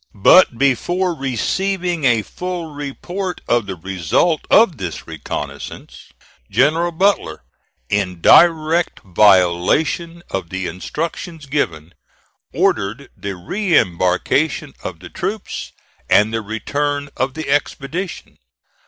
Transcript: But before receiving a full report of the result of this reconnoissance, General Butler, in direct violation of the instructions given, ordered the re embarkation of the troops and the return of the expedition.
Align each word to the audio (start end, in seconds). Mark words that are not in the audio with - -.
But 0.23 0.57
before 0.57 1.13
receiving 1.13 2.05
a 2.05 2.23
full 2.23 2.73
report 2.73 3.39
of 3.47 3.67
the 3.67 3.75
result 3.75 4.47
of 4.49 4.77
this 4.77 5.05
reconnoissance, 5.05 6.07
General 6.49 6.91
Butler, 6.91 7.43
in 7.87 8.19
direct 8.19 9.01
violation 9.01 10.23
of 10.31 10.49
the 10.49 10.65
instructions 10.65 11.45
given, 11.45 11.93
ordered 12.51 13.11
the 13.15 13.35
re 13.35 13.77
embarkation 13.77 14.73
of 14.83 15.01
the 15.01 15.09
troops 15.11 15.71
and 16.09 16.33
the 16.33 16.41
return 16.41 17.09
of 17.15 17.35
the 17.35 17.47
expedition. 17.47 18.39